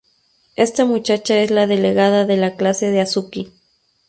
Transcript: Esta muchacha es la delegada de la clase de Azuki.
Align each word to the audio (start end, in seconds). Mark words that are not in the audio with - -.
Esta 0.55 0.83
muchacha 0.83 1.37
es 1.43 1.51
la 1.51 1.67
delegada 1.67 2.25
de 2.25 2.35
la 2.35 2.55
clase 2.55 2.89
de 2.89 3.01
Azuki. 3.01 3.53